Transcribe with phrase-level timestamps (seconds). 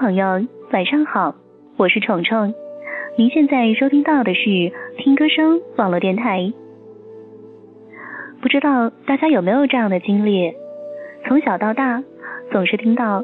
[0.00, 0.40] 朋友，
[0.72, 1.34] 晚上好，
[1.76, 2.54] 我是虫虫。
[3.18, 6.50] 您现在收听到的是听歌声网络电台。
[8.40, 10.54] 不知道大家有没有这样的经历？
[11.28, 12.02] 从小到大，
[12.50, 13.22] 总是听到，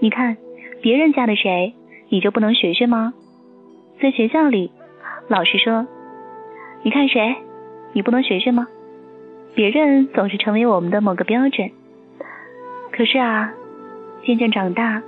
[0.00, 0.36] 你看
[0.82, 1.72] 别人家的谁，
[2.10, 3.14] 你就不能学学吗？
[3.98, 4.70] 在学校里，
[5.28, 5.86] 老师说，
[6.82, 7.36] 你看谁，
[7.94, 8.68] 你不能学学吗？
[9.54, 11.70] 别人总是成为我们的某个标准。
[12.90, 13.50] 可是啊，
[14.26, 15.02] 渐渐长大，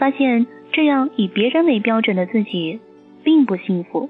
[0.00, 2.80] 发现这样以别人为标准的自己
[3.22, 4.08] 并不幸福。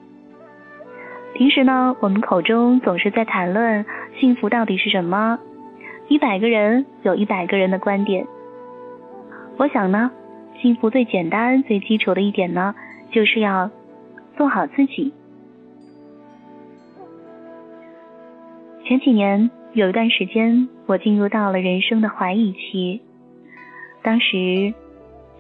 [1.34, 3.84] 平时呢，我们口中总是在谈论
[4.20, 5.40] 幸福到底是什么，
[6.06, 8.24] 一百个人有一百个人的观点。
[9.56, 10.12] 我想呢，
[10.62, 12.72] 幸福最简单、最基础的一点呢，
[13.10, 13.68] 就是要
[14.36, 15.12] 做好自己。
[18.84, 19.50] 前几年。
[19.72, 23.00] 有一段时间，我进入到了人生的怀疑期。
[24.02, 24.74] 当时，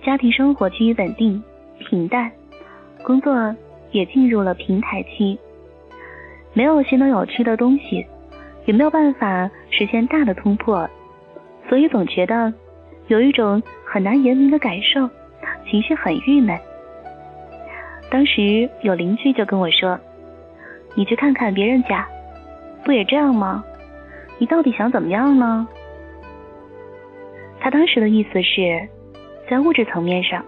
[0.02, 1.42] 家庭生活趋于稳定、
[1.78, 2.30] 平淡，
[3.02, 3.54] 工作
[3.90, 5.38] 也进入了平台期，
[6.54, 8.06] 没有新的有趣的东西，
[8.64, 10.88] 也没有办法实现大的突破，
[11.68, 12.52] 所以总觉得
[13.08, 15.08] 有一种很难言明的感受，
[15.68, 16.58] 情绪很郁闷。
[18.10, 20.00] 当时有邻居就跟我说
[20.96, 22.08] ：“你去看看别人家，
[22.84, 23.62] 不也这样吗？”
[24.40, 25.68] 你到底想怎么样呢？
[27.60, 28.88] 他当时的意思是，
[29.50, 30.44] 在物质层面上，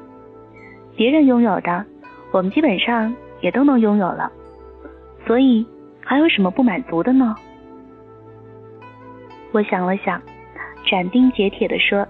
[0.95, 1.85] 别人拥有的，
[2.31, 4.31] 我们基本上也都能拥有了，
[5.27, 5.67] 所以
[6.05, 7.35] 还有什么不满足的呢？
[9.51, 10.23] 我想了想，
[10.89, 12.07] 斩钉截铁的说：“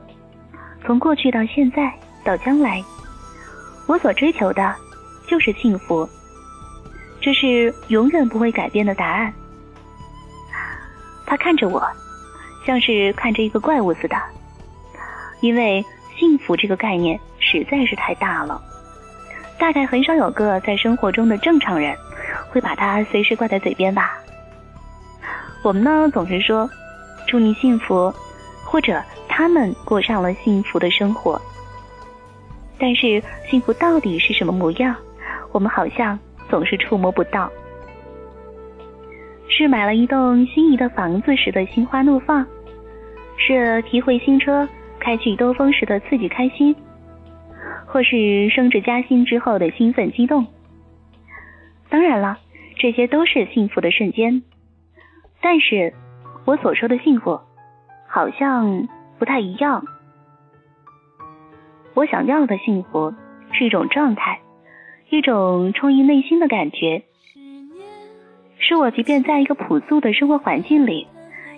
[0.84, 1.90] 从过去到现在
[2.22, 2.84] 到将来，
[3.88, 4.74] 我所追求的
[5.26, 6.06] 就是幸福，
[7.22, 9.32] 这是永远不会改变的答案。”
[11.24, 11.82] 他看着我，
[12.66, 14.16] 像是看着一个怪物似的，
[15.40, 15.82] 因为
[16.18, 18.60] 幸福这个概念实在是太大了，
[19.58, 21.96] 大概很少有个在生活中的正常人
[22.50, 24.18] 会把它随时挂在嘴边吧。
[25.62, 26.68] 我们呢总是说
[27.26, 28.12] 祝你幸福，
[28.64, 31.40] 或者他们过上了幸福的生活，
[32.78, 34.94] 但是幸福到底是什么模样，
[35.52, 36.18] 我们好像
[36.50, 37.50] 总是触摸不到。
[39.48, 42.44] 是买了一栋心仪的房子时的心花怒放，
[43.36, 44.68] 是提回新车
[45.02, 46.76] 开去兜风时的刺激开心，
[47.86, 50.46] 或是升职加薪之后的兴奋激动。
[51.90, 52.38] 当然了，
[52.76, 54.42] 这些都是幸福的瞬间，
[55.40, 55.92] 但是
[56.44, 57.40] 我所说的幸福
[58.08, 59.84] 好像不太一样。
[61.94, 63.12] 我想要的幸福
[63.52, 64.40] 是一种状态，
[65.10, 67.02] 一种充盈内心的感觉。
[68.58, 71.08] 是我即便在一个朴素的生活环境里，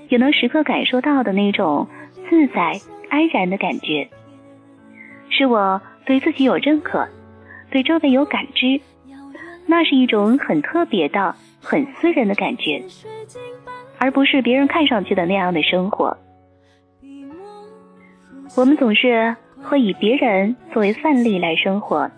[0.09, 1.87] 也能时刻感受到的那种
[2.28, 2.72] 自在
[3.14, 4.08] 安然的感觉。
[5.30, 7.08] 是我对自己有认可，
[7.70, 8.80] 对周围有感知，
[9.66, 12.82] 那是一种很特别的、很私人的感觉，
[13.98, 16.16] 而不是别人看上去的那样的生活。
[18.56, 22.10] 我们总是会以别人作为范例来生活。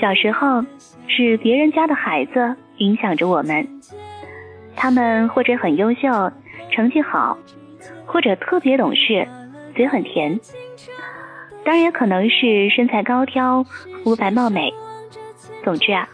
[0.00, 0.64] 小时候
[1.06, 2.56] 是别人家的孩子。
[2.78, 3.66] 影响着我们，
[4.76, 6.30] 他们或者很优秀，
[6.70, 7.36] 成绩好，
[8.08, 9.28] 或者特别懂事，
[9.76, 10.40] 嘴很甜，
[11.64, 13.62] 当然也可能是身材高挑，
[14.02, 14.72] 肤白貌美。
[15.62, 16.08] 总之啊，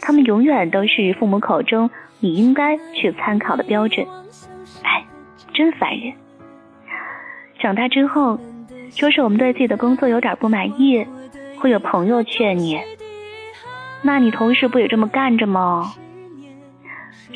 [0.00, 4.04] 他们永远都是父母口中你应该去参考的标准。
[4.82, 5.06] 哎，
[5.54, 6.12] 真烦人！
[7.58, 8.38] 长大之后，
[8.90, 11.06] 说是我们对自己的工作有点不满意，
[11.58, 12.78] 会有朋友劝你，
[14.02, 15.94] 那你同事不也这么干着吗？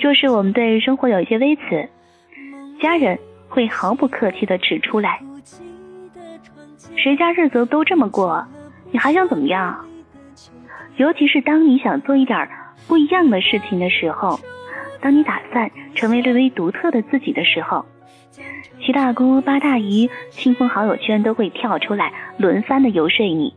[0.01, 1.89] 若是我们对生活有一些微词，
[2.81, 3.19] 家人
[3.51, 5.21] 会毫不客气的指出来。
[6.97, 8.47] 谁家日子都这么过，
[8.91, 9.85] 你还想怎么样？
[10.97, 12.49] 尤其是当你想做一点
[12.87, 14.39] 不一样的事情的时候，
[15.01, 17.85] 当你打算成为略微独特的自己的时候，
[18.81, 23.55] 七大姑八大姨、亲朋好友圈都会跳出来轮番的游说你。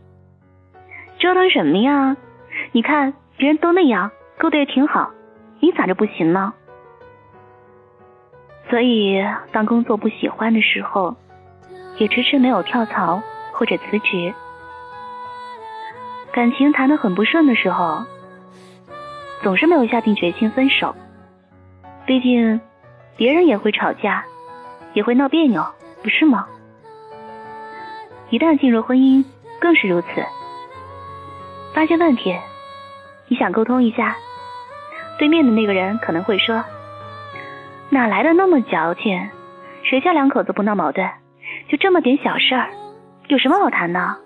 [1.19, 2.17] 折腾什么呀？
[2.71, 5.11] 你看别人都那样，过得也挺好。
[5.59, 6.53] 你咋就不行呢？
[8.73, 11.15] 所以，当工作不喜欢的时候，
[11.99, 13.21] 也迟迟没有跳槽
[13.51, 14.33] 或者辞职；
[16.31, 18.03] 感情谈得很不顺的时候，
[19.43, 20.95] 总是没有下定决心分手。
[22.07, 22.59] 毕竟，
[23.15, 24.25] 别人也会吵架，
[24.95, 25.63] 也会闹别扭，
[26.01, 26.47] 不是吗？
[28.31, 29.23] 一旦进入婚姻，
[29.61, 30.07] 更是如此。
[31.75, 32.35] 发现问题，
[33.27, 34.15] 你想沟通一下。
[35.19, 36.65] 对面的那个人可能会说
[37.93, 39.29] ：“哪来的那么矫情？
[39.83, 41.07] 谁家两口子不闹矛盾？
[41.69, 42.71] 就这么点小事儿，
[43.27, 44.17] 有什么好谈的？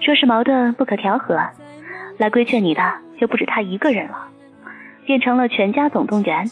[0.00, 1.38] 说是矛盾不可调和，
[2.16, 2.82] 来规劝你的
[3.20, 4.26] 就不止他一个人了，
[5.04, 6.46] 变成了全家总动员。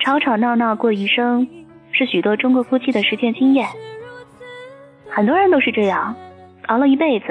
[0.00, 1.46] 吵吵闹闹过一生，
[1.92, 3.68] 是许多中国夫妻的实践经验。
[5.08, 6.16] 很多人都是这样，
[6.66, 7.26] 熬了一辈子，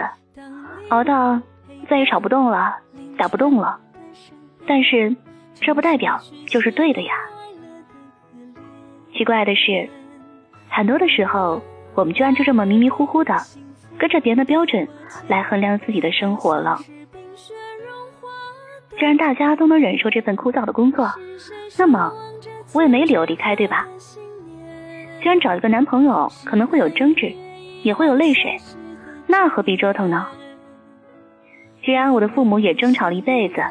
[0.88, 1.42] 熬到
[1.89, 2.78] 再也吵不动了，
[3.18, 3.81] 打不动了。
[4.68, 5.16] 但是，
[5.56, 7.14] 这不代表就是对的呀。
[9.14, 9.90] 奇怪的是，
[10.69, 11.62] 很多的时候，
[11.96, 13.34] 我们居然就这么迷迷糊糊的，
[13.98, 14.88] 跟着别人的标准
[15.28, 16.78] 来衡量自己的生活了。
[19.00, 21.10] 既然大家都能忍受这份枯燥的工作，
[21.80, 22.12] 那么。
[22.74, 23.88] 我也没理由离开，对吧？
[25.22, 27.31] 既然找一个男朋友可能会有争执，
[27.81, 28.58] 也会有泪水，
[29.25, 30.28] 那何必折腾呢？
[31.81, 33.63] 既然我的父母也争吵了一辈子，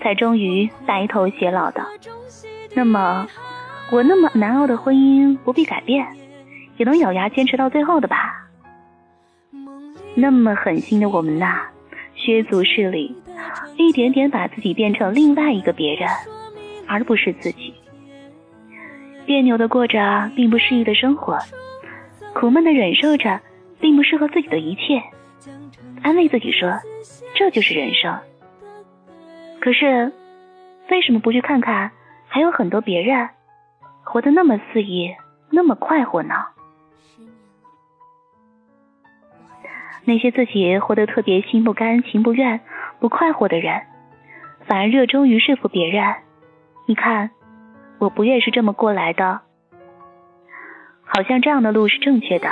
[0.00, 1.84] 才终于白头偕老的，
[2.74, 3.26] 那么
[3.90, 6.06] 我那么难熬的婚姻不必改变，
[6.76, 8.46] 也能咬牙坚持到最后的吧？
[10.14, 11.66] 那么狠心的我们呐，
[12.14, 13.14] 削足适履，
[13.76, 16.08] 一点点把自己变成另外一个别人，
[16.86, 17.74] 而不是自己。
[19.26, 21.38] 别扭的过着并不适宜的生活，
[22.32, 23.40] 苦闷的忍受着
[23.80, 25.02] 并不适合自己的一切，
[26.02, 26.72] 安慰自己说
[27.34, 28.16] 这就是人生。
[29.66, 30.12] 可是，
[30.90, 31.90] 为什么不去看看
[32.28, 33.30] 还有很多别人
[34.04, 35.12] 活得那么肆意，
[35.50, 36.36] 那么快活呢？
[40.04, 42.60] 那些自己活得特别心不甘情不愿、
[43.00, 43.82] 不快活的人，
[44.68, 46.14] 反而热衷于说服别人。
[46.86, 47.30] 你看。
[47.98, 49.40] 我不也是这么过来的，
[51.02, 52.48] 好像这样的路是正确的。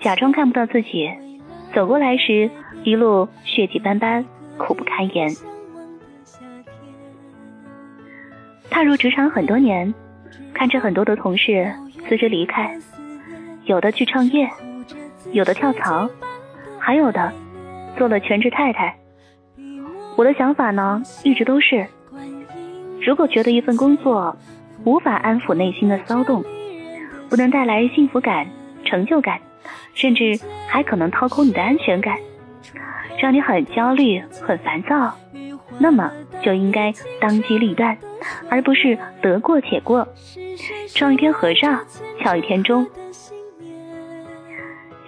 [0.00, 1.10] 假装看不到自己，
[1.74, 2.48] 走过来时
[2.84, 4.24] 一路血迹斑斑，
[4.58, 5.34] 苦不堪言。
[8.76, 9.94] 踏入职场很多年，
[10.52, 11.72] 看着很多的同事
[12.06, 12.70] 辞职离开，
[13.64, 14.46] 有的去创业，
[15.32, 16.06] 有的跳槽，
[16.78, 17.32] 还有的
[17.96, 18.94] 做了全职太太。
[20.14, 21.86] 我的想法呢，一直都是。
[23.00, 24.36] 如果觉得一份工作
[24.84, 26.44] 无法安抚内心的骚动，
[27.30, 28.46] 不能带来幸福感、
[28.84, 29.40] 成就感，
[29.94, 30.38] 甚至
[30.68, 32.18] 还可能掏空你的安全感，
[33.18, 35.16] 让你很焦虑、很烦躁，
[35.78, 36.12] 那么
[36.42, 37.96] 就应该当机立断，
[38.48, 40.06] 而不是得过且过，
[40.94, 41.84] 撞一天和尚
[42.22, 42.86] 敲一天钟。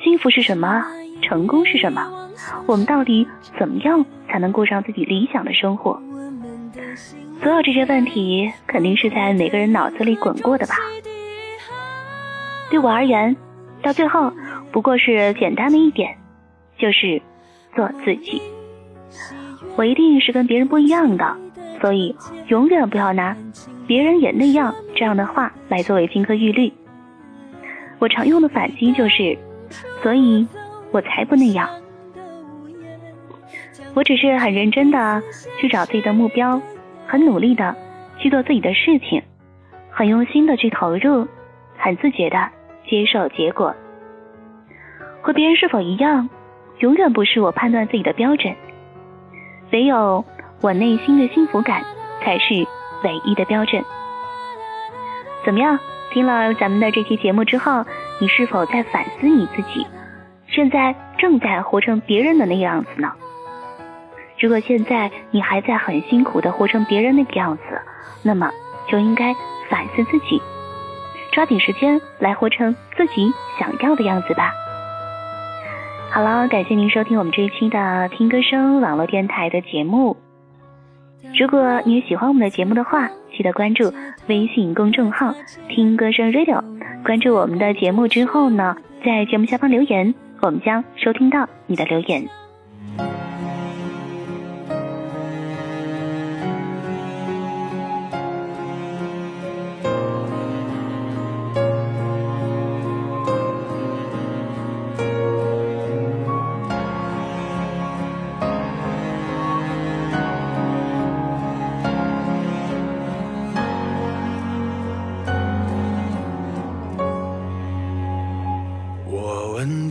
[0.02, 0.84] 幸福是什么？
[1.22, 2.30] 成功是什么？
[2.66, 3.26] 我们到底
[3.58, 6.00] 怎么样才能过上自己理想的生活？
[7.42, 10.74] 所有这些问题肯定是在每个人脑子里滚过的吧？
[12.70, 13.36] 对我而言，
[13.82, 14.32] 到最后
[14.70, 16.16] 不过是简单的一点，
[16.78, 17.20] 就是
[17.74, 18.40] 做自己。
[19.76, 21.36] 我一定是跟别人不一样的，
[21.80, 22.14] 所以
[22.48, 23.36] 永远不要拿
[23.86, 26.72] “别人也那样”这样的话来作为金科玉律。
[27.98, 29.36] 我常用的反击就是
[30.02, 30.46] ：“所以
[30.90, 31.68] 我才不那样。”
[33.94, 35.22] 我只是很认真的
[35.60, 36.60] 去找自己的目标。
[37.10, 37.74] 很努力的
[38.18, 39.22] 去做自己的事情，
[39.90, 41.26] 很用心的去投入，
[41.78, 42.36] 很自觉的
[42.86, 43.74] 接受结果。
[45.22, 46.28] 和别人是否一样，
[46.80, 48.54] 永远不是我判断自己的标准。
[49.72, 50.22] 唯有
[50.60, 51.82] 我内心的幸福感
[52.22, 52.54] 才是
[53.04, 53.84] 唯一的标准。
[55.44, 55.78] 怎么样？
[56.10, 57.84] 听了咱们的这期节目之后，
[58.18, 59.86] 你是否在反思你自己？
[60.48, 63.12] 现在正在活成别人的那个样子呢？
[64.40, 67.62] 如果现在你还在很辛苦的活成别人那个样子，
[68.22, 68.50] 那么
[68.88, 69.34] 就应该
[69.68, 70.40] 反思自己，
[71.30, 74.52] 抓紧时间来活成自己想要的样子吧。
[76.10, 80.16] 好了，感谢您收听我们这一期的听歌声网络电台的节目。
[81.38, 83.92] 如果你喜欢我们的节目的话，记得关注
[84.28, 85.34] 微信公众号
[85.68, 86.62] “听歌声 Radio”。
[87.04, 92.28] 关注我们的节目之后呢，在节目下方留言，我们将收听到你的留言。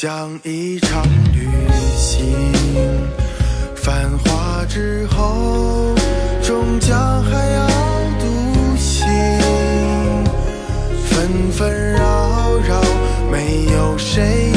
[0.00, 1.02] 像一场
[1.32, 1.48] 旅
[1.96, 2.24] 行，
[3.74, 5.92] 繁华之后，
[6.40, 7.66] 终将还要
[8.20, 9.08] 独行。
[11.04, 12.00] 纷纷扰
[12.68, 12.80] 扰，
[13.28, 14.52] 没有谁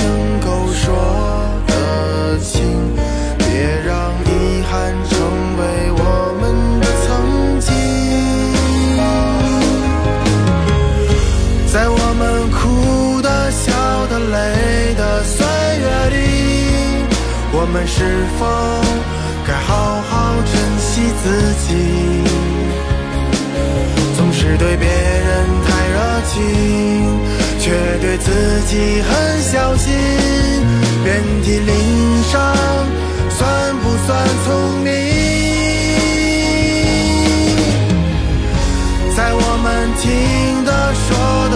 [17.86, 18.46] 是否
[19.46, 21.26] 该好好珍惜自
[21.68, 21.68] 己？
[24.18, 25.98] 总是对别人太热
[26.28, 26.40] 情，
[27.60, 29.94] 却对自己很小心，
[31.04, 31.70] 遍体鳞
[32.32, 32.56] 伤，
[33.30, 34.10] 算不算
[34.46, 34.50] 聪
[34.84, 34.92] 明？
[39.16, 41.08] 在我们听的、说
[41.50, 41.56] 的、